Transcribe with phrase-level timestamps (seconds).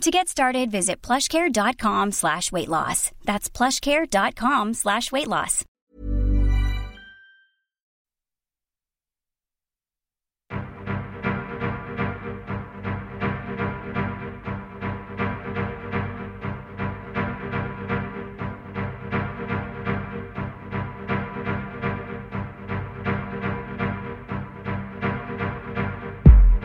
[0.00, 3.10] To get started, visit plushcare.com slash weight loss.
[3.24, 5.64] That's plushcare.com slash weight loss.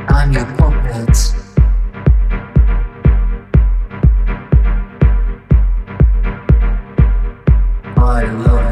[0.09, 1.38] I'm your puppet.
[8.09, 8.68] I love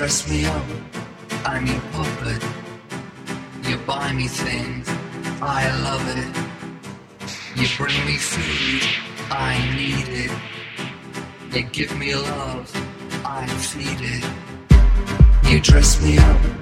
[0.00, 0.64] dress me up,
[1.44, 2.42] I'm your puppet.
[3.68, 4.88] You buy me things,
[5.42, 6.34] I love it.
[7.54, 8.82] You bring me food,
[9.30, 10.32] I need it.
[11.54, 12.72] You give me love,
[13.26, 14.24] I feed it.
[15.50, 16.59] You dress me up,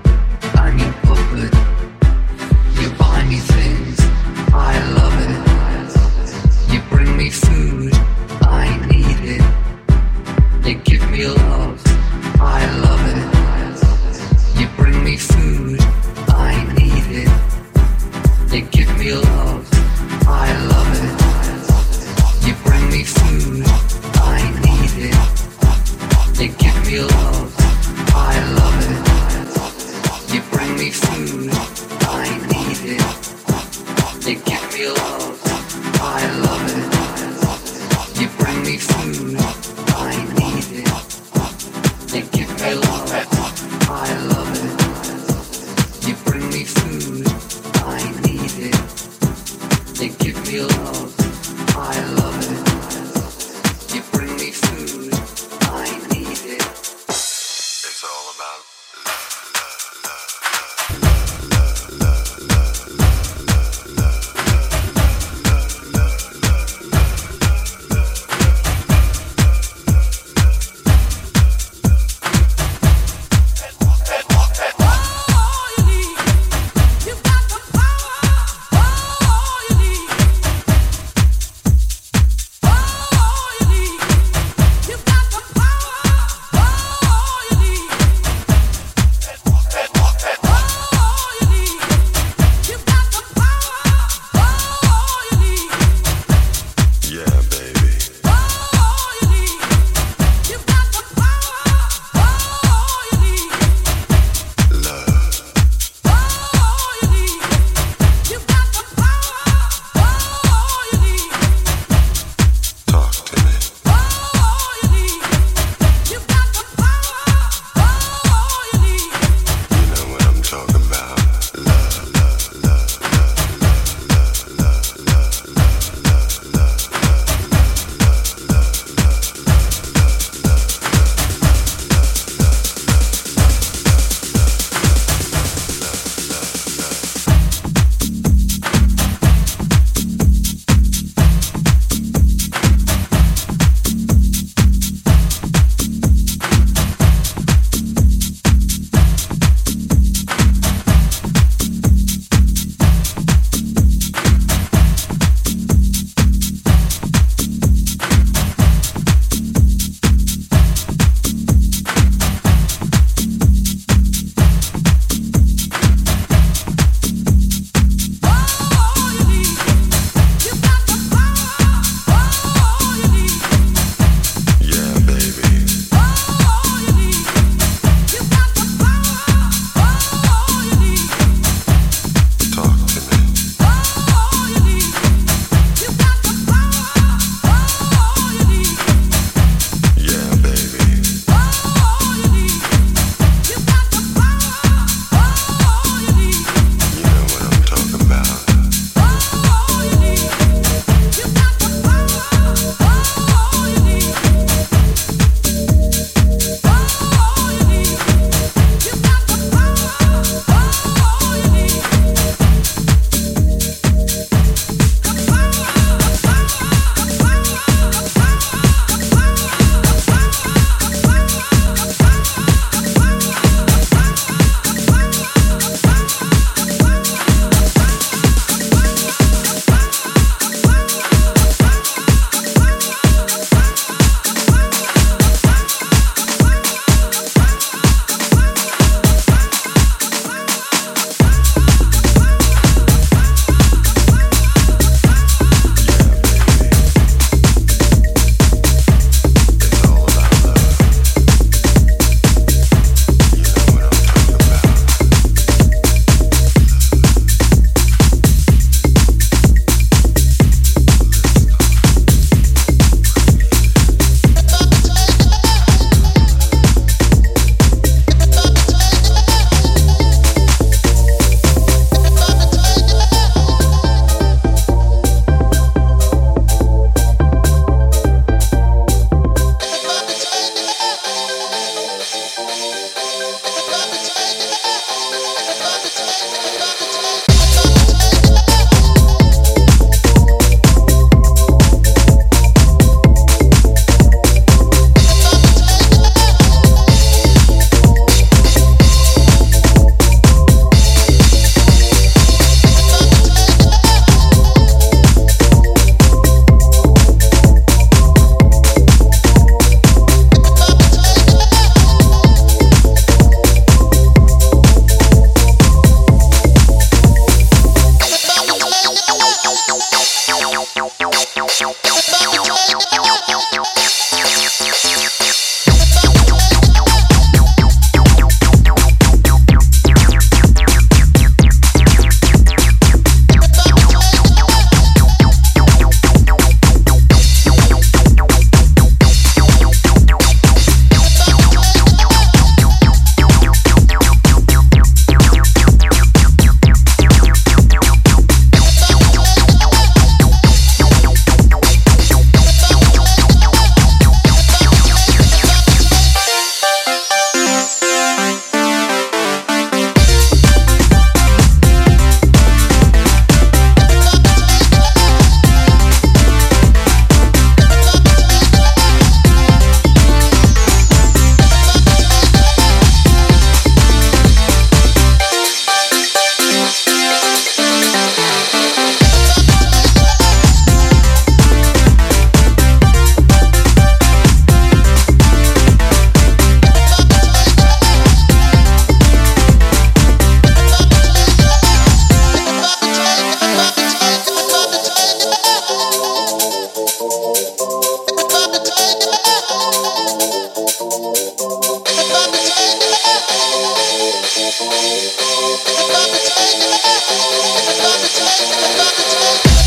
[405.51, 406.61] It's about to change.
[406.61, 408.51] It's about to change.
[408.53, 409.58] It's about to change.